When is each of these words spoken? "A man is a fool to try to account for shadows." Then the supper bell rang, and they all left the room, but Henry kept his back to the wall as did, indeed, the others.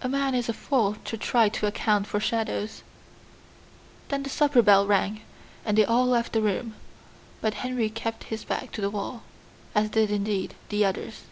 "A 0.00 0.08
man 0.08 0.34
is 0.34 0.48
a 0.48 0.54
fool 0.54 0.96
to 1.04 1.18
try 1.18 1.50
to 1.50 1.66
account 1.66 2.06
for 2.06 2.18
shadows." 2.18 2.82
Then 4.08 4.22
the 4.22 4.30
supper 4.30 4.62
bell 4.62 4.86
rang, 4.86 5.20
and 5.62 5.76
they 5.76 5.84
all 5.84 6.06
left 6.06 6.32
the 6.32 6.40
room, 6.40 6.74
but 7.42 7.52
Henry 7.60 7.90
kept 7.90 8.24
his 8.32 8.44
back 8.44 8.72
to 8.72 8.80
the 8.80 8.88
wall 8.88 9.24
as 9.74 9.90
did, 9.90 10.10
indeed, 10.10 10.54
the 10.70 10.86
others. 10.86 11.24